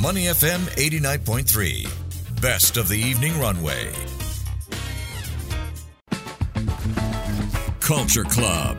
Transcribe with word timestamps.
Money 0.00 0.24
FM 0.24 0.60
89.3. 0.76 2.40
Best 2.42 2.76
of 2.76 2.86
the 2.88 2.98
evening 2.98 3.38
runway. 3.40 3.90
Culture 7.80 8.24
Club. 8.24 8.76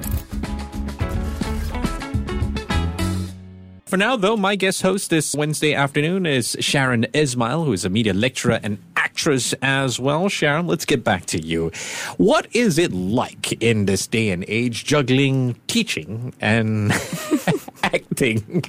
For 3.88 3.98
now, 3.98 4.16
though, 4.16 4.38
my 4.38 4.56
guest 4.56 4.84
host 4.84 5.10
this 5.10 5.34
Wednesday 5.34 5.74
afternoon 5.74 6.26
is 6.26 6.56
Sharon 6.60 7.08
Ismail, 7.14 7.64
who 7.64 7.74
is 7.74 7.84
a 7.84 7.90
media 7.90 8.14
lecturer 8.14 8.60
and 8.62 8.78
actress 8.96 9.54
as 9.62 10.00
well. 10.00 10.30
Sharon, 10.30 10.68
let's 10.68 10.86
get 10.86 11.04
back 11.04 11.26
to 11.28 11.42
you. 11.42 11.72
What 12.18 12.48
is 12.54 12.78
it 12.78 12.92
like 12.92 13.54
in 13.64 13.86
this 13.86 14.06
day 14.06 14.30
and 14.30 14.46
age 14.48 14.86
juggling 14.86 15.56
teaching 15.68 16.34
and 16.42 16.92
acting? 17.94 18.64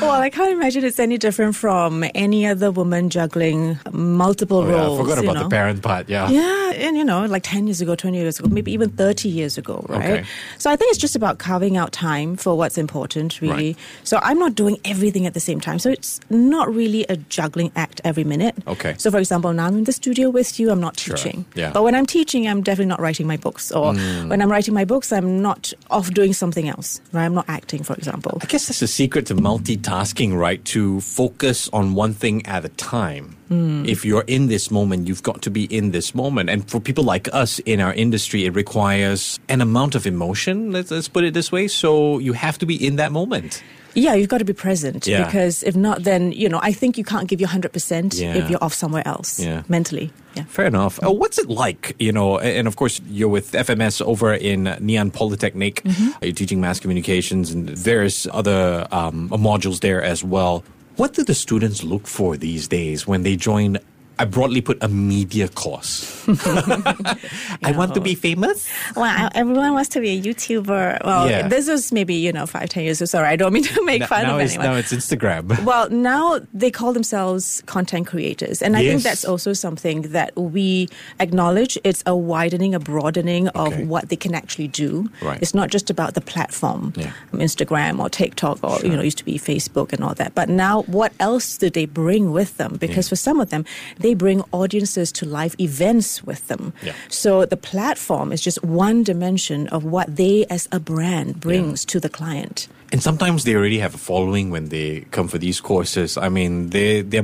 well, 0.00 0.10
I 0.20 0.30
can't 0.30 0.52
imagine 0.52 0.84
it's 0.84 0.98
any 0.98 1.16
different 1.18 1.56
from 1.56 2.04
any 2.14 2.46
other 2.46 2.70
woman 2.70 3.08
juggling 3.10 3.78
multiple 3.92 4.58
Oh, 4.58 4.68
yeah, 4.68 4.74
I 4.76 4.78
roles. 4.86 4.98
forgot 5.00 5.18
about 5.24 5.34
know? 5.36 5.42
the 5.44 5.48
parent 5.48 5.82
part, 5.82 6.08
yeah. 6.08 6.28
Yeah, 6.28 6.72
and 6.72 6.96
you 6.96 7.04
know, 7.04 7.24
like 7.26 7.42
10 7.42 7.66
years 7.66 7.80
ago, 7.80 7.94
20 7.94 8.16
years 8.18 8.38
ago, 8.38 8.48
maybe 8.48 8.72
even 8.72 8.90
30 8.90 9.28
years 9.28 9.56
ago, 9.58 9.84
right? 9.88 10.10
Okay. 10.20 10.24
So 10.58 10.70
I 10.70 10.76
think 10.76 10.90
it's 10.90 10.98
just 10.98 11.16
about 11.16 11.38
carving 11.38 11.76
out 11.76 11.92
time 11.92 12.36
for 12.36 12.56
what's 12.56 12.76
important, 12.78 13.40
really. 13.40 13.54
Right. 13.72 13.76
So 14.04 14.18
I'm 14.22 14.38
not 14.38 14.54
doing 14.54 14.78
everything 14.84 15.26
at 15.26 15.34
the 15.34 15.40
same 15.40 15.60
time. 15.60 15.78
So 15.78 15.90
it's 15.90 16.20
not 16.30 16.72
really 16.72 17.04
a 17.08 17.16
juggling 17.16 17.72
act 17.76 18.00
every 18.04 18.24
minute. 18.24 18.54
Okay. 18.66 18.94
So, 18.98 19.10
for 19.10 19.18
example, 19.18 19.52
now 19.52 19.66
I'm 19.66 19.78
in 19.78 19.84
the 19.84 19.92
studio 19.92 20.30
with 20.30 20.58
you, 20.60 20.70
I'm 20.70 20.80
not 20.80 20.98
Sure, 20.98 21.16
teaching. 21.16 21.44
yeah. 21.54 21.72
But 21.72 21.82
when 21.84 21.94
I'm 21.94 22.06
teaching, 22.06 22.46
I'm 22.48 22.62
definitely 22.62 22.86
not 22.90 23.00
writing 23.00 23.26
my 23.26 23.36
books. 23.36 23.70
Or 23.72 23.92
Mm. 23.94 24.28
when 24.28 24.42
I'm 24.42 24.50
writing 24.50 24.74
my 24.74 24.84
books, 24.84 25.12
I'm 25.12 25.40
not 25.40 25.72
off 25.90 26.12
doing 26.12 26.32
something 26.32 26.68
else, 26.68 27.00
right? 27.12 27.24
I'm 27.24 27.34
not 27.34 27.46
acting, 27.48 27.82
for 27.82 27.94
example. 27.98 28.38
I 28.40 28.46
guess 28.46 28.68
that's 28.68 28.80
the 28.80 28.86
secret 28.86 29.26
to 29.26 29.34
multitasking, 29.34 30.36
right? 30.36 30.64
To 30.66 31.00
focus 31.00 31.68
on 31.72 31.94
one 31.94 32.14
thing 32.14 32.46
at 32.46 32.64
a 32.64 32.70
time. 32.70 33.36
Hmm. 33.48 33.84
If 33.86 34.04
you're 34.04 34.24
in 34.26 34.46
this 34.46 34.70
moment, 34.70 35.08
you've 35.08 35.22
got 35.22 35.42
to 35.42 35.50
be 35.50 35.64
in 35.64 35.90
this 35.90 36.14
moment. 36.14 36.50
And 36.50 36.68
for 36.70 36.80
people 36.80 37.04
like 37.04 37.28
us 37.34 37.58
in 37.60 37.80
our 37.80 37.92
industry, 37.94 38.46
it 38.46 38.54
requires 38.54 39.38
an 39.48 39.60
amount 39.60 39.94
of 39.94 40.06
emotion, 40.06 40.72
let's, 40.72 40.90
let's 40.90 41.08
put 41.08 41.24
it 41.24 41.34
this 41.34 41.50
way. 41.50 41.68
So 41.68 42.18
you 42.18 42.32
have 42.32 42.58
to 42.58 42.66
be 42.66 42.74
in 42.74 42.96
that 42.96 43.12
moment. 43.12 43.62
Yeah, 43.98 44.14
you've 44.14 44.28
got 44.28 44.38
to 44.38 44.44
be 44.44 44.52
present 44.52 45.06
Yeah. 45.06 45.24
because 45.26 45.62
if 45.62 45.74
not, 45.76 46.04
then, 46.04 46.32
you 46.32 46.48
know, 46.48 46.60
I 46.62 46.72
think 46.72 46.96
you 46.98 47.04
can't 47.04 47.28
give 47.28 47.40
your 47.40 47.48
100% 47.48 48.14
if 48.20 48.50
you're 48.50 48.62
off 48.64 48.74
somewhere 48.74 49.02
else 49.06 49.40
Yeah. 49.40 49.62
mentally. 49.68 50.10
Yeah. 50.36 50.44
Fair 50.48 50.66
enough. 50.66 50.98
Uh, 51.02 51.10
what's 51.10 51.38
it 51.38 51.48
like, 51.48 51.94
you 51.98 52.12
know? 52.12 52.38
And 52.38 52.68
of 52.68 52.76
course, 52.76 53.00
you're 53.10 53.28
with 53.28 53.52
FMS 53.52 54.00
over 54.02 54.32
in 54.34 54.64
Ngee 54.64 54.98
Ann 54.98 55.10
Polytechnic. 55.10 55.82
You're 56.22 56.32
teaching 56.32 56.60
mass 56.60 56.78
communications 56.80 57.50
and 57.50 57.68
various 57.70 58.26
other 58.32 58.86
um, 58.92 59.28
modules 59.30 59.80
there 59.80 60.02
as 60.02 60.22
well. 60.22 60.62
What 60.96 61.14
do 61.14 61.22
the 61.24 61.34
students 61.34 61.82
look 61.84 62.06
for 62.06 62.36
these 62.36 62.68
days 62.68 63.06
when 63.06 63.22
they 63.22 63.36
join? 63.36 63.78
I 64.20 64.24
broadly 64.24 64.60
put 64.60 64.82
a 64.82 64.88
media 64.88 65.48
course. 65.48 66.26
I 66.28 67.72
want 67.76 67.94
to 67.94 68.00
be 68.00 68.14
famous. 68.14 68.68
Well, 68.96 69.30
everyone 69.34 69.74
wants 69.74 69.88
to 69.90 70.00
be 70.00 70.10
a 70.10 70.20
YouTuber. 70.20 71.04
Well, 71.04 71.28
Yeah. 71.28 71.48
this 71.48 71.68
was 71.68 71.92
maybe, 71.92 72.14
you 72.14 72.32
know, 72.32 72.46
five, 72.46 72.68
ten 72.68 72.84
years 72.84 73.00
ago. 73.00 73.06
Sorry, 73.06 73.28
I 73.28 73.36
don't 73.36 73.52
mean 73.52 73.62
to 73.64 73.84
make 73.92 74.02
fun 74.04 74.24
now, 74.24 74.36
of 74.36 74.40
it's, 74.42 74.54
anyone. 74.54 74.72
now 74.72 74.78
it's 74.78 74.92
Instagram. 74.92 75.64
Well, 75.68 75.90
now 75.90 76.40
they 76.54 76.70
call 76.70 76.92
themselves 76.92 77.62
content 77.66 78.06
creators. 78.06 78.62
And 78.62 78.76
I 78.76 78.80
Yes. 78.80 78.90
think 78.92 79.02
that's 79.04 79.24
also 79.24 79.52
something 79.52 80.02
that 80.12 80.34
we 80.36 80.88
acknowledge. 81.20 81.78
It's 81.84 82.02
a 82.06 82.16
widening, 82.16 82.74
a 82.74 82.80
broadening 82.80 83.48
Okay. 83.54 83.82
of 83.82 83.88
what 83.88 84.08
they 84.08 84.16
can 84.16 84.34
actually 84.34 84.68
do. 84.68 85.10
Right. 85.22 85.38
It's 85.42 85.54
not 85.54 85.70
just 85.70 85.90
about 85.90 86.14
the 86.14 86.20
platform, 86.22 86.92
Yeah. 86.96 87.12
um, 87.32 87.40
Instagram 87.40 88.00
or 88.00 88.08
TikTok 88.08 88.58
or, 88.62 88.80
you 88.82 88.90
know, 88.96 89.02
used 89.02 89.18
to 89.18 89.24
be 89.24 89.38
Facebook 89.38 89.92
and 89.92 90.02
all 90.02 90.14
that. 90.14 90.34
But 90.34 90.48
now 90.48 90.82
what 90.82 91.12
else 91.20 91.56
do 91.58 91.68
they 91.70 91.84
bring 91.86 92.32
with 92.32 92.56
them? 92.56 92.76
Because 92.80 93.06
Yeah. 93.06 93.10
for 93.10 93.16
some 93.16 93.40
of 93.40 93.50
them, 93.50 93.64
they 93.98 94.07
bring 94.14 94.42
audiences 94.52 95.12
to 95.12 95.26
live 95.26 95.54
events 95.60 96.22
with 96.24 96.46
them. 96.48 96.72
Yeah. 96.82 96.94
So 97.08 97.44
the 97.46 97.56
platform 97.56 98.32
is 98.32 98.40
just 98.40 98.62
one 98.64 99.02
dimension 99.02 99.68
of 99.68 99.84
what 99.84 100.14
they 100.16 100.44
as 100.50 100.68
a 100.72 100.80
brand 100.80 101.40
brings 101.40 101.84
to 101.86 102.00
the 102.00 102.08
client. 102.08 102.68
And 102.90 103.02
sometimes 103.02 103.44
they 103.44 103.54
already 103.54 103.78
have 103.80 103.94
a 103.94 103.98
following 103.98 104.48
when 104.50 104.70
they 104.70 105.00
come 105.10 105.28
for 105.28 105.36
these 105.36 105.60
courses. 105.60 106.16
I 106.16 106.30
mean, 106.30 106.70
they 106.70 107.02
they 107.02 107.20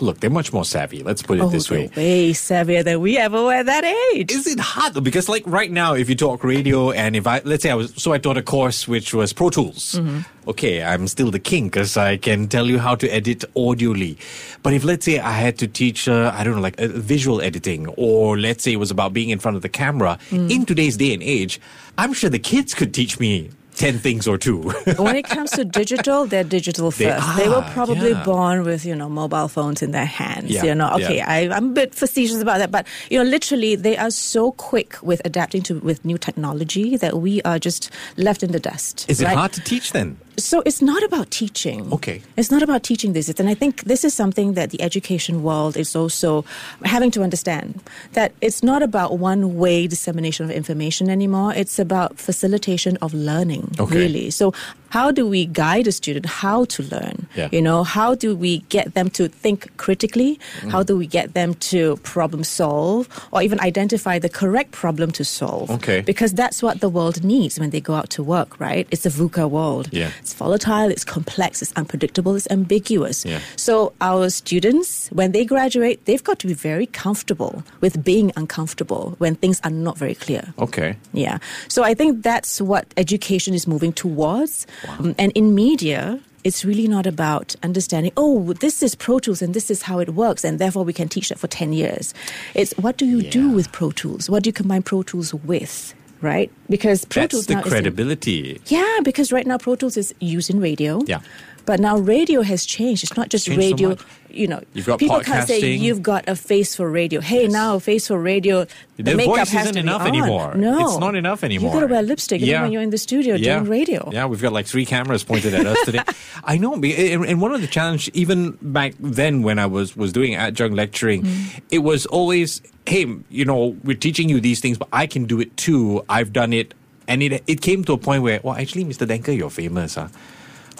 look 0.00 0.18
they're 0.18 0.28
much 0.28 0.52
more 0.52 0.64
savvy. 0.64 1.04
Let's 1.04 1.22
put 1.22 1.38
it 1.38 1.42
Oh, 1.44 1.48
this 1.48 1.70
way. 1.70 1.88
way 1.96 2.32
savvier 2.32 2.82
than 2.82 3.00
we 3.00 3.16
ever 3.16 3.44
were 3.44 3.52
at 3.54 3.66
that 3.66 3.84
age. 3.84 4.32
Is 4.32 4.48
it 4.48 4.58
hard 4.58 4.94
though? 4.94 5.00
Because 5.00 5.28
like 5.28 5.44
right 5.46 5.70
now, 5.70 5.94
if 5.94 6.08
you 6.08 6.16
talk 6.16 6.42
radio, 6.42 6.90
and 6.90 7.14
if 7.14 7.28
I 7.28 7.40
let's 7.44 7.62
say 7.62 7.70
I 7.70 7.76
was 7.76 7.92
so 7.96 8.12
I 8.12 8.18
taught 8.18 8.38
a 8.38 8.42
course 8.42 8.88
which 8.88 9.14
was 9.14 9.32
Pro 9.32 9.50
Tools. 9.50 9.94
Mm-hmm. 9.94 10.20
Okay, 10.48 10.82
I'm 10.82 11.06
still 11.08 11.30
the 11.30 11.38
king 11.38 11.66
because 11.66 11.98
I 11.98 12.16
can 12.16 12.48
tell 12.48 12.66
you 12.68 12.78
how 12.78 12.94
to 12.96 13.06
edit 13.08 13.44
audioly. 13.54 14.16
But 14.62 14.72
if 14.72 14.82
let's 14.82 15.04
say 15.04 15.18
I 15.18 15.32
had 15.32 15.58
to 15.58 15.68
teach, 15.68 16.08
uh, 16.08 16.32
I 16.34 16.42
don't 16.42 16.54
know, 16.56 16.62
like 16.62 16.80
uh, 16.80 16.88
visual 16.88 17.42
editing, 17.42 17.86
or 17.98 18.38
let's 18.38 18.64
say 18.64 18.72
it 18.72 18.76
was 18.80 18.90
about 18.90 19.12
being 19.12 19.28
in 19.28 19.38
front 19.38 19.56
of 19.56 19.62
the 19.62 19.68
camera, 19.68 20.18
Mm. 20.30 20.50
in 20.50 20.64
today's 20.66 20.96
day 20.96 21.12
and 21.12 21.22
age, 21.22 21.60
I'm 21.98 22.12
sure 22.14 22.30
the 22.30 22.38
kids 22.38 22.72
could 22.74 22.94
teach 22.94 23.20
me 23.20 23.50
ten 23.74 23.98
things 23.98 24.26
or 24.26 24.38
two. 24.38 24.70
when 24.96 25.16
it 25.16 25.24
comes 25.24 25.50
to 25.52 25.64
digital, 25.64 26.26
they're 26.26 26.44
digital 26.44 26.90
first. 26.90 26.98
They 26.98 27.10
first. 27.10 27.36
They, 27.36 27.48
were 27.48 27.62
probably 27.72 28.10
yeah. 28.10 28.24
born 28.24 28.64
with, 28.64 28.84
you 28.86 28.96
know, 28.96 29.08
mobile 29.08 29.48
phones 29.48 29.82
in 29.82 29.90
their 29.92 30.06
hands. 30.06 30.50
Yeah, 30.50 30.64
You 30.64 30.74
know, 30.74 30.90
okay, 30.94 31.18
yeah. 31.18 31.28
I, 31.30 31.48
I'm 31.54 31.70
a 31.70 31.74
bit 31.74 31.94
facetious 31.94 32.40
about 32.40 32.58
that, 32.58 32.70
but 32.70 32.86
you 33.10 33.18
know, 33.22 33.28
literally, 33.28 33.76
they 33.76 33.96
are 33.98 34.10
so 34.10 34.52
quick 34.52 34.96
with 35.02 35.20
adapting 35.24 35.62
to 35.64 35.78
with 35.80 36.04
new 36.04 36.18
technology 36.18 36.96
that 36.96 37.18
we 37.18 37.42
are 37.42 37.58
just 37.58 37.90
left 38.16 38.42
in 38.42 38.52
the 38.52 38.60
dust. 38.60 39.04
Is 39.08 39.20
it 39.20 39.28
hard 39.28 39.52
to 39.52 39.60
teach 39.60 39.92
then? 39.92 40.16
So 40.38 40.62
it's 40.64 40.80
not 40.80 41.02
about 41.02 41.30
teaching. 41.30 41.92
Okay. 41.92 42.22
It's 42.36 42.50
not 42.50 42.62
about 42.62 42.82
teaching 42.82 43.12
this. 43.12 43.28
And 43.40 43.48
I 43.48 43.54
think 43.54 43.82
this 43.84 44.04
is 44.04 44.14
something 44.14 44.54
that 44.54 44.70
the 44.70 44.80
education 44.80 45.42
world 45.42 45.76
is 45.76 45.94
also 45.96 46.44
having 46.84 47.10
to 47.12 47.22
understand 47.22 47.80
that 48.12 48.32
it's 48.40 48.62
not 48.62 48.82
about 48.82 49.18
one 49.18 49.56
way 49.56 49.86
dissemination 49.86 50.44
of 50.44 50.50
information 50.50 51.10
anymore. 51.10 51.52
It's 51.54 51.78
about 51.78 52.18
facilitation 52.18 52.96
of 53.02 53.12
learning, 53.12 53.74
Okay. 53.78 53.96
really. 53.96 54.30
So 54.30 54.54
how 54.90 55.10
do 55.10 55.26
we 55.26 55.44
guide 55.44 55.86
a 55.86 55.92
student 55.92 56.26
how 56.26 56.64
to 56.66 56.82
learn? 56.84 57.26
Yeah. 57.36 57.48
You 57.52 57.60
know, 57.60 57.82
how 57.84 58.14
do 58.14 58.34
we 58.34 58.58
get 58.70 58.94
them 58.94 59.10
to 59.10 59.28
think 59.28 59.76
critically? 59.76 60.38
Mm. 60.62 60.70
How 60.70 60.82
do 60.82 60.96
we 60.96 61.06
get 61.06 61.34
them 61.34 61.54
to 61.72 61.96
problem 61.98 62.42
solve 62.44 63.08
or 63.32 63.42
even 63.42 63.60
identify 63.60 64.18
the 64.18 64.30
correct 64.30 64.70
problem 64.72 65.10
to 65.12 65.24
solve? 65.24 65.70
Okay. 65.70 66.00
Because 66.00 66.32
that's 66.32 66.62
what 66.62 66.80
the 66.80 66.88
world 66.88 67.22
needs 67.24 67.58
when 67.60 67.70
they 67.70 67.80
go 67.80 67.94
out 67.94 68.08
to 68.10 68.22
work, 68.22 68.58
right? 68.60 68.86
It's 68.90 69.04
a 69.04 69.10
VUCA 69.10 69.50
world. 69.50 69.88
Yeah. 69.92 70.10
It's 70.28 70.34
volatile, 70.34 70.90
it's 70.90 71.04
complex, 71.04 71.62
it's 71.62 71.72
unpredictable, 71.72 72.36
it's 72.36 72.46
ambiguous. 72.50 73.24
Yeah. 73.24 73.40
So 73.56 73.94
our 74.02 74.28
students, 74.28 75.08
when 75.08 75.32
they 75.32 75.46
graduate, 75.46 76.04
they've 76.04 76.22
got 76.22 76.38
to 76.40 76.46
be 76.46 76.52
very 76.52 76.84
comfortable 76.84 77.64
with 77.80 78.04
being 78.04 78.30
uncomfortable 78.36 79.14
when 79.16 79.36
things 79.36 79.58
are 79.64 79.70
not 79.70 79.96
very 79.96 80.14
clear. 80.14 80.52
Okay. 80.58 80.96
Yeah. 81.14 81.38
So 81.68 81.82
I 81.82 81.94
think 81.94 82.22
that's 82.22 82.60
what 82.60 82.92
education 82.98 83.54
is 83.54 83.66
moving 83.66 83.94
towards. 83.94 84.66
Um, 84.86 85.14
and 85.18 85.32
in 85.32 85.54
media, 85.54 86.20
it's 86.44 86.62
really 86.62 86.88
not 86.88 87.06
about 87.06 87.56
understanding, 87.62 88.12
oh, 88.18 88.52
this 88.52 88.82
is 88.82 88.94
Pro 88.94 89.18
Tools 89.18 89.40
and 89.40 89.54
this 89.54 89.70
is 89.70 89.80
how 89.80 89.98
it 89.98 90.10
works, 90.10 90.44
and 90.44 90.58
therefore 90.58 90.84
we 90.84 90.92
can 90.92 91.08
teach 91.08 91.30
that 91.30 91.38
for 91.38 91.46
10 91.46 91.72
years. 91.72 92.12
It's 92.52 92.72
what 92.76 92.98
do 92.98 93.06
you 93.06 93.22
do 93.22 93.48
with 93.48 93.72
Pro 93.72 93.92
Tools? 93.92 94.28
What 94.28 94.42
do 94.42 94.48
you 94.48 94.52
combine 94.52 94.82
Pro 94.82 95.02
Tools 95.02 95.32
with? 95.32 95.94
Right? 96.20 96.50
Because 96.68 97.04
Pro 97.04 97.22
That's 97.22 97.30
Tools 97.32 97.46
the 97.46 97.54
now 97.54 97.60
is 97.60 97.66
in- 97.66 97.70
credibility. 97.70 98.60
yeah, 98.66 98.98
because 99.04 99.30
right 99.32 99.46
now 99.46 99.56
Pro 99.58 99.76
Tools 99.76 99.96
is 99.96 100.12
used 100.20 100.50
in 100.50 100.58
radio. 100.60 101.00
Yeah. 101.06 101.20
But 101.68 101.80
now 101.80 101.98
radio 101.98 102.40
has 102.40 102.64
changed. 102.64 103.04
It's 103.04 103.14
not 103.20 103.28
just 103.28 103.44
so 103.44 103.54
radio. 103.54 103.90
much. 103.90 104.00
you 104.30 104.46
know, 104.48 104.60
You've 104.72 104.86
got 104.86 104.98
people 104.98 105.20
can't 105.20 105.46
say 105.46 105.60
you've 105.86 106.02
got 106.02 106.24
a 106.26 106.34
face 106.34 106.74
for 106.74 106.88
radio. 106.90 107.20
Hey, 107.20 107.42
Yes. 107.42 107.52
now 107.52 107.78
face 107.78 108.08
for 108.08 108.18
radio. 108.18 108.64
The, 108.96 109.02
The 109.02 109.14
makeup 109.16 109.36
voice 109.36 109.50
has 109.50 109.64
isn't 109.66 109.76
enough 109.76 110.06
anymore. 110.06 110.54
No, 110.54 110.80
It's 110.80 110.96
not 110.98 111.14
enough 111.14 111.44
anymore. 111.44 111.64
You've 111.68 111.76
got 111.80 111.86
to 111.86 111.92
wear 111.92 112.02
lipstick 112.02 112.40
even 112.40 112.62
when 112.62 112.72
you're 112.72 112.80
in 112.88 112.88
the 112.88 112.96
studio 113.08 113.34
yeah. 113.34 113.58
doing 113.58 113.68
radio. 113.68 114.08
Yeah, 114.10 114.24
we've 114.30 114.40
got 114.40 114.54
like 114.54 114.66
three 114.66 114.86
cameras 114.86 115.24
pointed 115.24 115.52
at 115.52 115.66
us 115.66 115.76
today. 115.84 116.00
I 116.44 116.56
know, 116.56 116.72
and 116.72 117.40
one 117.44 117.52
of 117.52 117.60
the 117.60 117.66
challenge, 117.66 118.08
even 118.14 118.56
back 118.62 118.94
then 118.98 119.42
when 119.42 119.58
I 119.58 119.66
was 119.66 119.94
was 119.94 120.10
doing 120.18 120.36
adjunct 120.36 120.74
lecturing, 120.74 121.20
Mm. 121.24 121.60
it 121.70 121.80
was 121.90 122.06
always, 122.06 122.62
hey, 122.86 123.04
you 123.28 123.44
know, 123.44 123.76
we're 123.84 123.96
teaching 124.08 124.30
you 124.32 124.40
these 124.40 124.60
things, 124.60 124.78
but 124.78 124.88
I 125.02 125.06
can 125.06 125.26
do 125.26 125.38
it 125.44 125.54
too. 125.58 126.02
I've 126.08 126.32
done 126.32 126.52
it, 126.54 126.72
and 127.06 127.22
it 127.22 127.42
it 127.46 127.60
came 127.60 127.84
to 127.84 127.92
a 127.92 127.98
point 127.98 128.22
where, 128.22 128.40
well, 128.42 128.54
actually, 128.56 128.84
Mr. 128.86 129.04
Denker, 129.06 129.36
you're 129.36 129.50
famous, 129.50 129.96
huh? 129.96 130.08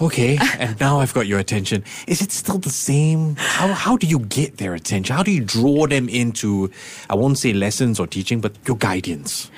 Okay, 0.00 0.38
and 0.58 0.78
now 0.78 1.00
I've 1.00 1.12
got 1.12 1.26
your 1.26 1.40
attention. 1.40 1.82
Is 2.06 2.22
it 2.22 2.30
still 2.30 2.58
the 2.58 2.70
same? 2.70 3.34
How 3.36 3.68
how 3.72 3.96
do 3.96 4.06
you 4.06 4.20
get 4.20 4.58
their 4.58 4.74
attention? 4.74 5.16
How 5.16 5.24
do 5.24 5.32
you 5.32 5.42
draw 5.42 5.86
them 5.88 6.08
into, 6.08 6.70
I 7.10 7.16
won't 7.16 7.36
say 7.38 7.52
lessons 7.52 7.98
or 7.98 8.06
teaching, 8.06 8.40
but 8.40 8.52
your 8.66 8.76
guidance? 8.76 9.50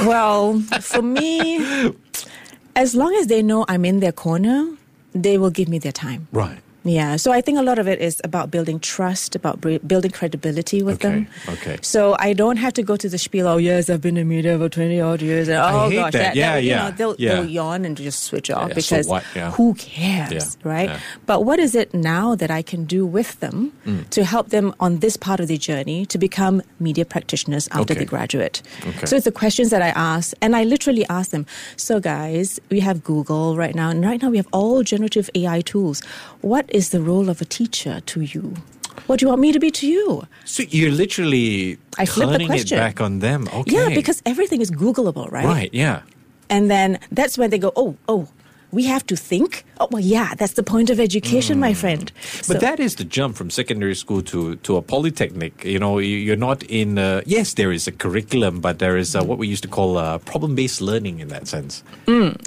Well, 0.00 0.60
for 0.80 1.02
me, 1.02 1.92
as 2.76 2.94
long 2.94 3.14
as 3.14 3.26
they 3.26 3.42
know 3.42 3.64
I'm 3.68 3.84
in 3.84 3.98
their 3.98 4.12
corner, 4.12 4.76
they 5.12 5.38
will 5.38 5.50
give 5.50 5.68
me 5.68 5.78
their 5.78 5.92
time. 5.92 6.28
Right. 6.32 6.58
Yeah, 6.88 7.16
so 7.16 7.32
I 7.32 7.40
think 7.42 7.58
a 7.58 7.62
lot 7.62 7.78
of 7.78 7.86
it 7.86 8.00
is 8.00 8.20
about 8.24 8.50
building 8.50 8.80
trust, 8.80 9.34
about 9.36 9.60
building 9.60 10.10
credibility 10.10 10.82
with 10.82 10.96
Okay, 11.04 11.08
them. 11.08 11.28
okay. 11.54 11.76
So 11.82 12.16
I 12.18 12.32
don't 12.32 12.56
have 12.56 12.72
to 12.74 12.82
go 12.82 12.96
to 12.96 13.08
the 13.08 13.18
spiel. 13.18 13.46
Oh 13.46 13.58
yes, 13.58 13.90
I've 13.90 14.00
been 14.00 14.16
in 14.16 14.26
media 14.28 14.56
for 14.58 14.68
twenty 14.70 14.98
odd 15.00 15.20
years. 15.20 15.48
And, 15.48 15.58
oh 15.58 15.90
gosh, 15.90 16.12
that. 16.14 16.34
Yeah, 16.34 16.56
you 16.56 16.70
yeah, 16.70 16.82
know, 16.84 16.90
they'll, 16.98 17.16
yeah. 17.18 17.34
they'll 17.34 17.50
yawn 17.58 17.84
and 17.84 17.94
just 17.96 18.20
switch 18.24 18.50
off 18.50 18.68
Yeah, 18.68 18.74
so 18.74 18.80
because 18.80 19.06
what? 19.08 19.24
Yeah. 19.36 19.50
who 19.58 19.74
cares, 19.74 20.56
right? 20.64 20.90
But 21.26 21.44
what 21.44 21.58
is 21.66 21.74
it 21.74 21.92
now 21.92 22.34
that 22.40 22.50
I 22.50 22.62
can 22.62 22.84
do 22.96 23.04
with 23.18 23.38
them 23.44 23.56
Mm. 23.88 24.08
to 24.16 24.24
help 24.34 24.46
them 24.56 24.74
on 24.86 24.98
this 25.04 25.16
part 25.16 25.40
of 25.40 25.46
the 25.52 25.56
journey 25.68 26.04
to 26.12 26.18
become 26.18 26.62
media 26.88 27.04
practitioners 27.14 27.68
after 27.68 27.92
Okay. 27.92 28.00
they 28.00 28.04
graduate? 28.14 28.56
Okay. 28.90 29.06
So 29.10 29.16
it's 29.16 29.24
the 29.32 29.32
questions 29.42 29.68
that 29.74 29.82
I 29.82 29.92
ask, 30.14 30.26
and 30.42 30.54
I 30.60 30.62
literally 30.74 31.04
ask 31.18 31.30
them. 31.36 31.44
So 31.76 31.98
guys, 32.00 32.60
we 32.70 32.80
have 32.88 32.96
Google 33.10 33.56
right 33.62 33.74
now, 33.74 33.88
and 33.90 34.04
right 34.10 34.20
now 34.22 34.30
we 34.34 34.36
have 34.42 34.50
all 34.52 34.82
generative 34.92 35.26
AI 35.34 35.60
tools. 35.72 35.98
What 36.52 36.64
is 36.77 36.77
the 36.90 37.00
role 37.00 37.28
of 37.28 37.40
a 37.40 37.44
teacher 37.44 38.00
to 38.12 38.20
you? 38.20 38.54
What 39.06 39.18
do 39.18 39.24
you 39.24 39.28
want 39.28 39.40
me 39.40 39.52
to 39.52 39.60
be 39.60 39.70
to 39.80 39.86
you? 39.86 40.26
So 40.44 40.62
you're 40.70 40.90
literally 41.04 41.78
I 41.98 42.04
flip 42.06 42.28
the 42.28 42.32
turning 42.34 42.46
it 42.48 42.50
question. 42.50 42.78
back 42.78 43.00
on 43.00 43.18
them. 43.20 43.48
Okay. 43.60 43.74
Yeah, 43.74 43.88
because 44.00 44.22
everything 44.26 44.60
is 44.60 44.70
Googleable, 44.70 45.30
right? 45.30 45.44
right, 45.44 45.70
yeah. 45.72 46.02
And 46.50 46.70
then 46.70 46.98
that's 47.12 47.36
when 47.38 47.50
they 47.50 47.58
go, 47.58 47.72
oh, 47.76 47.96
oh, 48.08 48.26
we 48.70 48.84
have 48.84 49.04
to 49.06 49.16
think. 49.16 49.64
Oh, 49.80 49.88
well, 49.90 50.02
yeah, 50.02 50.34
that's 50.34 50.52
the 50.54 50.62
point 50.62 50.90
of 50.90 50.98
education, 51.00 51.58
my 51.58 51.72
friend. 51.74 52.12
But 52.38 52.44
So- 52.44 52.54
that 52.66 52.78
is 52.80 52.96
the 52.96 53.04
jump 53.04 53.36
from 53.36 53.48
secondary 53.50 53.94
school 53.94 54.20
to, 54.32 54.56
to 54.56 54.76
a 54.76 54.82
polytechnic. 54.82 55.64
You 55.64 55.78
know, 55.78 55.98
you- 56.00 56.18
you're 56.26 56.36
not 56.48 56.62
in. 56.64 56.98
Uh, 56.98 57.22
yes, 57.24 57.54
there 57.54 57.72
is 57.72 57.86
a 57.88 57.92
curriculum, 57.92 58.60
but 58.60 58.78
there 58.78 58.98
is 58.98 59.14
uh, 59.16 59.22
what 59.24 59.38
we 59.38 59.46
used 59.46 59.62
to 59.62 59.68
call 59.70 60.18
problem 60.18 60.54
based 60.54 60.80
learning 60.82 61.20
in 61.20 61.28
that 61.28 61.46
sense. 61.48 61.82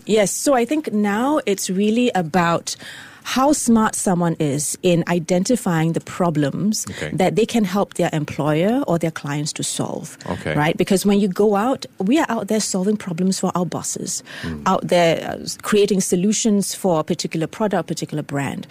Yes. 0.05 0.31
So 0.31 0.53
I 0.53 0.65
think 0.65 0.91
now 0.93 1.39
it's 1.47 1.69
really 1.71 2.11
about 2.13 2.75
how 3.23 3.53
smart 3.53 3.95
someone 3.95 4.35
is 4.39 4.77
in 4.83 5.03
identifying 5.07 5.93
the 5.93 6.01
problems 6.01 6.85
Okay. 6.89 7.11
that 7.13 7.35
they 7.35 7.45
can 7.45 7.63
help 7.63 7.93
their 7.95 8.09
employer 8.13 8.83
or 8.87 8.97
their 8.99 9.11
clients 9.11 9.53
to 9.53 9.63
solve. 9.63 10.17
Okay. 10.29 10.55
Right? 10.55 10.75
Because 10.77 11.05
when 11.05 11.19
you 11.19 11.27
go 11.27 11.55
out, 11.55 11.85
we 11.99 12.19
are 12.19 12.25
out 12.29 12.47
there 12.47 12.59
solving 12.59 12.97
problems 12.97 13.39
for 13.39 13.51
our 13.55 13.65
bosses, 13.65 14.23
out 14.65 14.87
there 14.87 15.25
uh, 15.29 15.37
creating 15.61 16.01
solutions 16.01 16.73
for 16.75 16.99
a 16.99 17.03
particular 17.03 17.47
product, 17.47 17.87
particular 17.87 18.23
brand. 18.23 18.67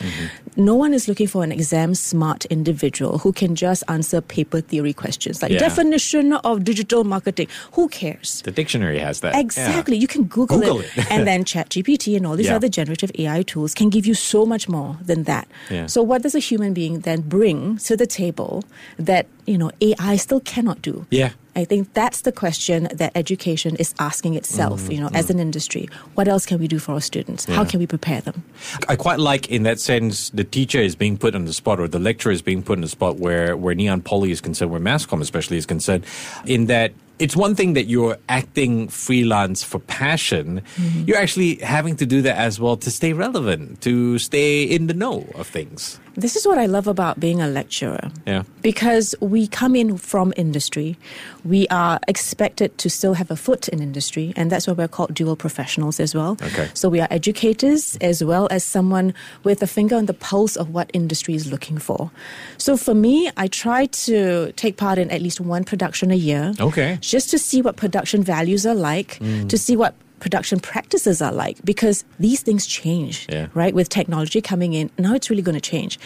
No 0.57 0.75
one 0.75 0.93
is 0.95 1.09
looking 1.09 1.27
for 1.29 1.45
an 1.45 1.53
exam 1.53 1.95
smart 1.95 2.45
individual 2.47 3.19
who 3.19 3.33
can 3.33 3.55
just 3.55 3.83
answer 3.89 4.21
paper 4.21 4.61
theory 4.61 4.93
questions 4.93 5.43
like 5.43 5.53
Yeah. 5.53 5.59
definition 5.61 6.33
of 6.35 6.65
digital 6.65 7.05
marketing. 7.05 7.49
Who 7.73 7.89
cares? 7.89 8.43
The 8.43 8.51
dictionary 8.51 8.99
has 8.99 9.21
that. 9.21 9.35
Exactly. 9.37 9.97
You 9.97 10.07
can 10.07 10.25
Google, 10.25 10.59
Google 10.59 10.81
it. 10.81 10.91
it. 10.97 11.11
and 11.11 11.27
then 11.27 11.45
ChatGPT 11.53 12.17
and 12.17 12.27
all 12.27 12.37
these 12.37 12.47
Yeah. 12.47 12.57
other 12.57 12.69
generative 12.69 13.11
AI 13.19 13.43
tools 13.43 13.75
can 13.75 13.91
give 13.91 14.07
you 14.07 14.15
so 14.15 14.40
much 14.47 14.69
more 14.69 14.97
than 15.03 15.25
that. 15.25 15.49
Yeah. 15.71 15.87
So 15.87 16.03
what 16.03 16.23
does 16.23 16.35
a 16.35 16.39
human 16.39 16.75
being 16.75 17.01
then 17.01 17.21
bring 17.23 17.79
to 17.79 17.97
the 17.97 18.07
table 18.07 18.65
that, 18.99 19.27
you 19.47 19.59
know, 19.59 19.71
AI 19.81 20.17
still 20.17 20.41
cannot 20.41 20.83
do? 20.83 21.07
Yeah. 21.11 21.31
I 21.57 21.65
think 21.65 21.93
that's 21.95 22.21
the 22.23 22.31
question 22.31 22.89
that 22.95 23.11
education 23.17 23.75
is 23.77 23.93
asking 23.99 24.35
itself, 24.35 24.89
you 24.91 25.01
know, 25.01 25.11
as 25.13 25.31
an 25.31 25.41
industry. 25.41 25.89
What 26.15 26.29
else 26.29 26.47
can 26.47 26.61
we 26.61 26.69
do 26.69 26.79
for 26.79 26.93
our 26.93 27.01
students? 27.01 27.45
How 27.45 27.65
Mm, 27.65 27.71
can 27.71 27.81
we 27.81 27.87
prepare 27.89 28.21
them? 28.21 28.45
I 28.89 28.95
quite 28.95 29.19
like 29.19 29.51
in 29.51 29.65
that 29.65 29.81
sense 29.81 30.31
the 30.31 30.45
teacher 30.45 30.79
is 30.79 30.95
being 30.95 31.19
put 31.19 31.35
on 31.35 31.47
the 31.47 31.53
spot 31.53 31.81
or 31.81 31.89
the 31.89 31.99
lecturer 31.99 32.31
is 32.31 32.41
being 32.41 32.63
put 32.63 32.79
on 32.79 32.83
the 32.83 32.89
spot 32.89 33.17
where 33.19 33.57
where 33.57 33.75
Ngee 33.75 33.91
Ann 33.91 34.01
Poly 34.01 34.31
is 34.31 34.41
concerned, 34.41 34.71
where 34.71 34.81
Masscom 34.81 35.21
especially 35.21 35.57
is 35.57 35.67
concerned, 35.67 36.05
in 36.47 36.67
that 36.67 36.93
it's 37.21 37.37
one 37.37 37.55
thing 37.55 37.75
that 37.75 37.85
you're 37.85 38.17
acting 38.29 38.89
freelance 38.89 39.63
for 39.63 39.79
passion. 39.79 40.63
Mm-hmm. 40.77 41.05
You're 41.07 41.19
actually 41.19 41.57
having 41.57 41.95
to 41.97 42.07
do 42.07 42.23
that 42.23 42.37
as 42.37 42.59
well 42.59 42.77
to 42.79 42.91
stay 42.91 43.13
relevant, 43.13 43.83
to 43.83 44.19
stay 44.19 44.65
in 44.65 44.87
the 44.87 44.95
know 44.95 45.29
of 45.35 45.47
things. 45.47 46.01
This 46.17 46.37
is 46.37 46.47
what 46.47 46.59
I 46.59 46.67
love 46.67 46.87
about 46.87 47.21
being 47.21 47.41
a 47.41 47.47
lecturer. 47.47 48.11
Yeah. 48.27 48.43
Because 48.63 49.15
we 49.21 49.47
come 49.47 49.75
in 49.77 49.97
from 49.97 50.33
industry, 50.37 50.97
we 51.45 51.67
are 51.69 51.99
expected 52.09 52.77
to 52.79 52.91
still 52.91 53.15
have 53.15 53.31
a 53.31 53.37
foot 53.37 53.69
in 53.69 53.81
industry, 53.81 54.33
and 54.37 54.51
that's 54.51 54.67
why 54.67 54.73
we're 54.75 54.89
called 54.89 55.15
dual 55.15 55.37
professionals 55.37 56.01
as 56.01 56.15
well. 56.15 56.37
Okay. 56.43 56.69
So 56.75 56.89
we 56.89 57.01
are 57.01 57.09
educators 57.11 57.97
as 58.01 58.23
well 58.25 58.49
as 58.51 58.65
someone 58.65 59.15
with 59.45 59.63
a 59.63 59.67
finger 59.67 59.97
on 59.97 60.07
the 60.07 60.15
pulse 60.15 60.57
of 60.57 60.75
what 60.75 60.91
industry 60.93 61.35
is 61.35 61.51
looking 61.51 61.79
for. 61.79 62.11
So 62.59 62.77
for 62.77 62.95
me, 62.95 63.31
I 63.37 63.47
try 63.49 63.87
to 63.87 64.53
take 64.57 64.77
part 64.77 64.99
in 64.99 65.11
at 65.11 65.23
least 65.23 65.41
one 65.41 65.65
production 65.65 66.11
a 66.11 66.17
year. 66.17 66.53
Okay. 66.61 66.99
Just 67.01 67.31
to 67.31 67.39
see 67.39 67.63
what 67.63 67.77
production 67.77 68.23
values 68.23 68.67
are 68.67 68.75
like, 68.75 69.19
Mm. 69.21 69.49
to 69.49 69.57
see 69.59 69.77
what 69.77 69.95
production 70.21 70.61
practices 70.61 71.21
are 71.23 71.33
like 71.33 71.57
because 71.65 72.05
these 72.19 72.43
things 72.43 72.67
change 72.67 73.27
Yeah. 73.29 73.47
right 73.55 73.75
with 73.75 73.89
technology 73.89 74.41
coming 74.41 74.73
in 74.75 74.91
now 74.99 75.15
it's 75.15 75.31
really 75.31 75.43
going 75.43 75.61
to 75.61 75.71
change 75.75 75.99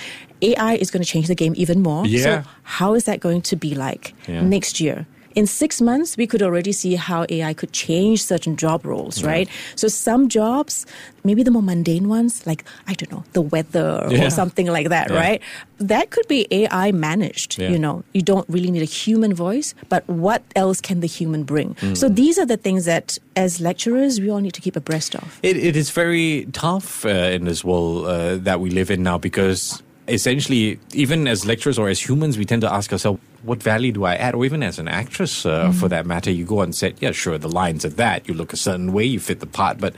ai 0.42 0.74
is 0.76 0.90
going 0.90 1.02
to 1.02 1.08
change 1.14 1.26
the 1.26 1.34
game 1.34 1.52
even 1.56 1.82
more 1.82 2.06
Yeah. 2.06 2.22
so 2.24 2.48
how 2.62 2.94
is 2.94 3.04
that 3.04 3.20
going 3.20 3.42
to 3.42 3.56
be 3.56 3.74
like 3.74 4.14
Yeah. 4.28 4.42
next 4.42 4.80
year 4.80 5.06
in 5.34 5.46
six 5.46 5.80
months 5.80 6.16
we 6.16 6.26
could 6.26 6.42
already 6.42 6.72
see 6.72 6.94
how 6.94 7.24
ai 7.28 7.52
could 7.54 7.72
change 7.72 8.22
certain 8.22 8.56
job 8.56 8.84
roles 8.84 9.22
right 9.24 9.48
so 9.76 9.88
some 9.88 10.28
jobs 10.28 10.86
maybe 11.24 11.42
the 11.42 11.50
more 11.50 11.62
mundane 11.62 12.08
ones 12.08 12.46
like 12.46 12.64
i 12.86 12.92
don't 12.94 13.10
know 13.12 13.24
the 13.32 13.40
weather 13.42 14.06
Yeah. 14.10 14.26
or 14.26 14.30
something 14.30 14.66
like 14.66 14.88
that 14.90 15.10
Yeah. 15.10 15.16
right 15.18 15.40
that 15.78 16.10
could 16.10 16.28
be 16.28 16.46
ai 16.50 16.92
managed 16.92 17.58
Yeah. 17.58 17.70
you 17.70 17.78
know 17.78 18.04
you 18.12 18.22
don't 18.22 18.48
really 18.48 18.70
need 18.70 18.82
a 18.82 18.92
human 19.04 19.34
voice 19.34 19.74
but 19.88 20.02
what 20.08 20.42
else 20.54 20.80
can 20.80 21.00
the 21.00 21.08
human 21.18 21.42
bring 21.44 21.74
Mm. 21.80 21.96
so 21.96 22.08
these 22.08 22.38
are 22.38 22.46
the 22.46 22.56
things 22.56 22.84
that 22.84 23.18
as 23.36 23.60
lecturers 23.60 24.20
we 24.20 24.30
all 24.30 24.40
need 24.40 24.54
to 24.54 24.60
keep 24.60 24.76
abreast 24.76 25.14
of 25.16 25.38
It, 25.42 25.56
it 25.56 25.76
is 25.76 25.90
very 25.90 26.46
tough 26.52 27.04
uh, 27.04 27.08
in 27.36 27.44
this 27.44 27.64
world 27.64 28.06
uh, 28.06 28.36
that 28.48 28.60
we 28.60 28.70
live 28.70 28.90
in 28.90 29.02
now 29.02 29.18
because 29.18 29.82
essentially, 30.08 30.78
even 30.92 31.26
as 31.26 31.46
lecturers 31.46 31.78
or 31.78 31.88
as 31.88 32.00
humans, 32.00 32.36
we 32.38 32.44
tend 32.44 32.62
to 32.62 32.72
ask 32.72 32.92
ourselves, 32.92 33.20
what 33.42 33.62
value 33.62 33.92
do 33.92 34.04
I 34.04 34.14
add? 34.14 34.34
Or 34.34 34.44
even 34.44 34.62
as 34.62 34.78
an 34.78 34.88
actress, 34.88 35.44
uh, 35.46 35.72
for 35.72 35.88
that 35.88 36.06
matter, 36.06 36.30
you 36.30 36.44
go 36.44 36.60
on 36.60 36.72
set, 36.72 37.00
yeah, 37.02 37.12
sure, 37.12 37.38
the 37.38 37.48
lines 37.48 37.84
are 37.84 37.90
that, 37.90 38.26
you 38.28 38.34
look 38.34 38.52
a 38.52 38.56
certain 38.56 38.92
way, 38.92 39.04
you 39.04 39.20
fit 39.20 39.40
the 39.40 39.46
part, 39.46 39.78
but 39.78 39.94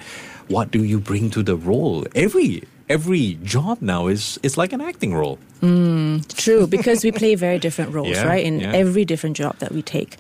what 0.49 0.71
do 0.71 0.85
you 0.85 0.99
bring 1.01 1.31
to 1.31 1.43
the 1.43 1.57
role? 1.57 2.07
Every 2.15 2.63
every 2.89 3.35
job 3.43 3.83
now 3.83 4.07
is 4.07 4.39
is 4.45 4.57
like 4.57 4.73
an 4.73 4.81
acting 4.81 5.13
role. 5.15 5.39
True, 5.61 6.67
because 6.69 7.03
we 7.03 7.11
play 7.11 7.35
very 7.35 7.59
different 7.59 7.93
roles, 7.93 8.11
Yeah, 8.11 8.27
right? 8.29 8.45
In 8.45 8.61
yeah. 8.61 8.73
every 8.73 9.05
different 9.05 9.37
job 9.37 9.59
that 9.59 9.73
we 9.73 9.83
take. 9.83 10.17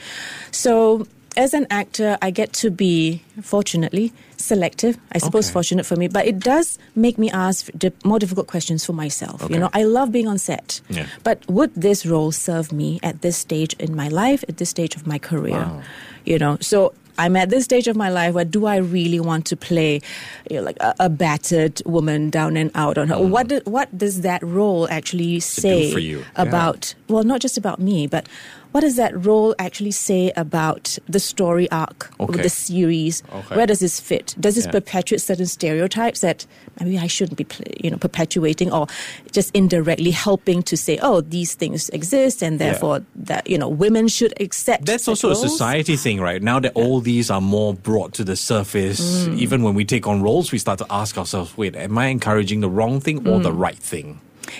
So, 0.50 1.06
as 1.36 1.54
an 1.54 1.66
actor, 1.70 2.18
I 2.22 2.30
get 2.30 2.52
to 2.54 2.70
be, 2.70 3.22
fortunately, 3.42 4.12
selective. 4.46 4.94
I 5.12 5.19
suppose 5.19 5.46
Okay. 5.46 5.52
fortunate 5.58 5.87
for 5.87 5.96
me, 5.96 6.06
but 6.08 6.25
it 6.26 6.38
does 6.40 6.78
make 6.94 7.16
me 7.19 7.28
ask 7.31 7.69
more 8.04 8.19
difficult 8.19 8.46
questions 8.54 8.84
for 8.87 8.94
myself. 8.94 9.43
Okay. 9.43 9.54
You 9.54 9.60
know, 9.60 9.70
I 9.75 9.82
love 9.84 10.08
being 10.12 10.28
on 10.28 10.38
set, 10.38 10.81
Yeah. 10.88 11.06
but 11.28 11.38
would 11.56 11.70
this 11.75 12.06
role 12.06 12.32
serve 12.32 12.72
me 12.72 13.00
at 13.02 13.22
this 13.22 13.37
stage 13.37 13.75
in 13.78 13.94
my 14.02 14.08
life, 14.08 14.40
at 14.48 14.56
this 14.60 14.70
stage 14.70 14.94
of 14.96 15.06
my 15.06 15.19
career? 15.19 15.60
Wow. 15.66 15.82
You 16.25 16.38
know, 16.38 16.56
so. 16.60 16.93
I'm 17.19 17.34
at 17.34 17.48
this 17.48 17.64
stage 17.64 17.88
of 17.88 17.96
my 17.96 18.10
life 18.10 18.34
where 18.37 18.44
do 18.44 18.66
I 18.66 18.76
really 18.76 19.20
want 19.20 19.46
to 19.46 19.56
play 19.56 20.02
you 20.50 20.56
know, 20.58 20.62
like 20.69 20.76
a, 20.84 20.92
a 21.00 21.08
battered 21.08 21.81
woman 21.87 22.28
down 22.28 22.58
and 22.58 22.70
out 22.75 22.99
on 22.99 23.08
her? 23.08 23.16
What 23.19 23.49
do, 23.49 23.62
what 23.64 23.88
does 23.96 24.20
that 24.20 24.42
role 24.42 24.87
actually 24.90 25.40
say 25.40 25.90
for 25.97 25.99
you. 25.99 26.26
about 26.37 26.92
well 27.09 27.25
not 27.25 27.40
just 27.40 27.56
about 27.56 27.78
me 27.80 28.06
but 28.06 28.28
what 28.76 28.83
does 28.83 28.97
that 28.97 29.12
role 29.25 29.54
actually 29.59 29.90
say 29.90 30.30
about 30.37 30.99
the 31.09 31.18
story 31.18 31.66
arc 31.71 32.11
Okay. 32.21 32.35
of 32.35 32.42
the 32.42 32.50
series 32.50 33.23
Okay. 33.33 33.54
where 33.56 33.66
does 33.66 33.80
this 33.80 33.97
fit 34.09 34.35
does 34.38 34.54
this 34.54 34.66
Yeah. 34.66 34.73
perpetuate 34.78 35.21
certain 35.30 35.47
stereotypes 35.47 36.21
that 36.21 36.45
maybe 36.78 36.99
i 36.99 37.09
shouldn't 37.14 37.38
be 37.42 37.47
you 37.85 37.90
know 37.90 37.97
perpetuating 37.97 38.68
or 38.78 38.85
just 39.33 39.49
indirectly 39.61 40.11
helping 40.26 40.62
to 40.71 40.76
say 40.76 40.99
oh 41.09 41.23
these 41.23 41.54
things 41.62 41.88
exist 42.00 42.42
and 42.42 42.59
therefore 42.59 42.97
that 43.30 43.49
you 43.52 43.56
know 43.56 43.71
women 43.85 44.09
should 44.16 44.35
accept 44.45 44.85
That's 44.85 45.09
also 45.09 45.30
a 45.30 45.37
society 45.49 45.97
thing, 46.04 46.21
right? 46.28 46.42
Now 46.52 46.59
that 46.64 46.73
all 46.83 47.00
these 47.00 47.30
are 47.35 47.40
more 47.56 47.73
brought 47.88 48.11
to 48.18 48.25
the 48.30 48.37
surface, 48.37 49.00
Mm. 49.00 49.38
even 49.45 49.59
when 49.66 49.75
we 49.80 49.85
take 49.95 50.04
on 50.12 50.16
roles, 50.28 50.52
we 50.52 50.59
start 50.66 50.78
to 50.85 50.87
ask 51.02 51.12
ourselves, 51.16 51.50
wait, 51.56 51.75
am 51.76 51.97
I 52.04 52.06
encouraging 52.16 52.61
the 52.66 52.68
wrong 52.76 53.00
thing 53.00 53.18
or 53.28 53.40
the 53.40 53.54
Mm. 53.56 53.64
right 53.66 53.78
thing? 53.92 54.09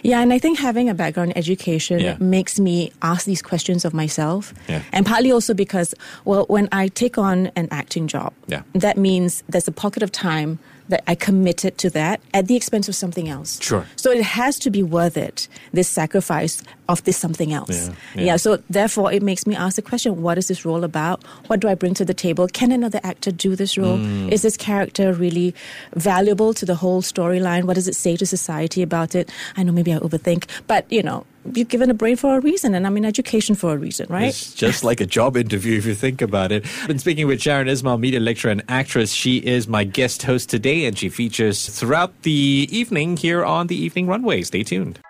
Yeah, 0.03 0.21
and 0.21 0.33
I 0.33 0.39
think 0.39 0.59
having 0.59 0.89
a 0.89 0.95
background 0.95 1.33
in 1.33 1.39
education 1.39 2.01
Yeah. 2.01 2.17
makes 2.19 2.59
me 2.59 2.91
ask 3.03 3.25
these 3.27 3.43
questions 3.43 3.85
of 3.85 3.93
myself. 3.95 4.53
Yeah. 4.69 4.83
And 4.93 5.07
partly 5.07 5.31
also 5.33 5.55
because, 5.55 5.95
well, 6.25 6.45
when 6.49 6.69
I 6.73 6.89
take 6.89 7.19
on 7.19 7.51
an 7.57 7.69
acting 7.71 8.07
job, 8.07 8.33
Yeah. 8.47 8.63
that 8.75 8.97
means 8.97 9.43
there's 9.49 9.69
a 9.69 9.73
pocket 9.73 10.03
of 10.03 10.11
time 10.13 10.59
that 10.89 11.03
I 11.07 11.15
committed 11.15 11.79
to 11.79 11.91
that 11.91 12.21
at 12.35 12.47
the 12.47 12.57
expense 12.57 12.89
of 12.89 12.95
something 12.95 13.29
else. 13.29 13.61
Sure. 13.61 13.87
So 13.97 14.11
it 14.11 14.23
has 14.23 14.59
to 14.61 14.71
be 14.71 14.83
worth 14.83 15.17
it, 15.17 15.49
this 15.73 15.89
sacrifice 15.89 16.63
of 16.89 17.03
this 17.05 17.17
something 17.17 17.53
else. 17.53 17.91
Yeah, 18.15 18.23
yeah. 18.23 18.37
so 18.37 18.59
therefore 18.71 19.13
it 19.13 19.23
makes 19.23 19.47
me 19.47 19.57
ask 19.57 19.77
the 19.77 19.83
question, 19.83 20.23
what 20.23 20.39
is 20.39 20.49
this 20.49 20.65
role 20.65 20.85
about? 20.85 21.25
What 21.49 21.61
do 21.61 21.69
I 21.69 21.75
bring 21.75 21.95
to 21.95 22.05
the 22.05 22.15
table? 22.15 22.47
Can 22.49 22.73
another 22.73 23.01
actor 23.03 23.33
do 23.33 23.57
this 23.57 23.77
role? 23.77 23.99
Mm. 23.99 24.31
Is 24.31 24.43
this 24.43 24.57
character 24.57 25.13
really 25.13 25.55
valuable 25.95 26.55
to 26.55 26.65
the 26.65 26.77
whole 26.77 27.03
storyline? 27.03 27.65
What 27.65 27.75
does 27.75 27.89
it 27.89 27.97
say 27.97 28.17
to 28.17 28.27
society 28.27 28.83
about 28.83 29.15
it? 29.15 29.31
I 29.57 29.63
know 29.63 29.73
maybe 29.73 29.93
I 29.93 29.99
overthink, 29.99 30.49
but 30.67 30.91
you 30.93 31.03
know, 31.03 31.27
you're 31.55 31.65
given 31.65 31.91
a 31.91 31.95
brain 31.95 32.17
for 32.17 32.37
a 32.37 32.41
reason, 32.41 32.75
and 32.75 32.87
I'm 32.87 32.97
in 32.97 33.05
education 33.05 33.55
for 33.55 33.75
a 33.75 33.77
reason, 33.79 34.07
right? 34.09 34.29
It's 34.29 34.55
just 34.55 34.85
like 34.85 35.01
a 35.01 35.07
job 35.07 35.37
interview 35.37 35.79
if 35.79 35.87
you 35.87 35.95
think 35.95 36.23
about 36.23 36.53
it. 36.53 36.65
I've 36.83 36.89
been 36.89 36.99
speaking 36.99 37.27
with 37.27 37.41
Sharon 37.41 37.69
Ismail, 37.69 37.99
media 37.99 38.21
lecturer 38.21 38.51
and 38.51 38.63
actress. 38.69 39.13
She 39.13 39.39
is 39.39 39.69
my 39.69 39.85
guest 39.85 40.23
host 40.23 40.51
today, 40.51 40.85
and 40.87 40.97
she 40.99 41.09
features 41.09 41.69
throughout 41.69 42.23
the 42.23 42.69
evening 42.71 43.17
here 43.17 43.45
on 43.45 43.67
the 43.67 43.77
Evening 43.77 44.07
Runway. 44.07 44.43
Stay 44.43 44.63
tuned. 44.63 45.01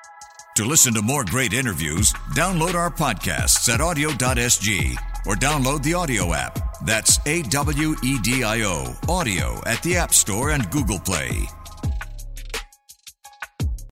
To 0.57 0.64
listen 0.64 0.95
to 0.95 1.02
more 1.02 1.23
great 1.23 1.52
interviews, 1.52 2.12
download 2.35 2.75
our 2.75 2.90
podcasts 2.90 3.69
at 3.69 3.81
awedio.sg 3.81 4.97
or 5.26 5.35
download 5.35 5.83
the 5.83 5.93
AWEDIO 5.93 6.35
app. 6.35 6.59
That's 6.87 7.19
A 7.26 7.43
W 7.43 7.95
E 8.02 8.19
D 8.21 8.43
I 8.43 8.62
O, 8.62 8.85
AWEDIO 9.07 9.66
at 9.66 9.83
the 9.83 9.97
App 9.97 10.14
Store 10.14 10.52
and 10.52 10.71
Google 10.71 10.99
Play. 10.99 11.47